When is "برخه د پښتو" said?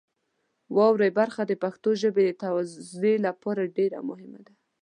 1.19-1.89